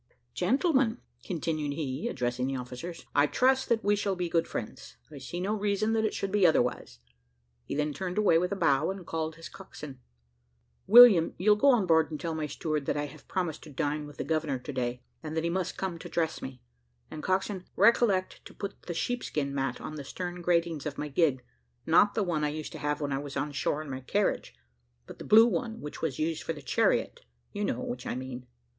[0.33, 5.15] Gentlemen," continued he, addressing the officers, "I trust that we shall be good friends; and
[5.15, 6.97] I see no reason that it should be otherwise."
[7.65, 9.99] He then turned away with a bow, and called his coxswain
[10.87, 14.07] "William, you'll go on board and tell my steward that I have promised to dine
[14.07, 16.63] with the governor to day, and that he must come to dress me;
[17.11, 21.43] and, coxswain, recollect to put the sheepskin mat on the stern gratings of my gig
[21.85, 24.55] not the one I used to have when I was on shore in my carriage,
[25.05, 27.19] but the blue one which was used for the chariot
[27.53, 28.47] you know which I mean."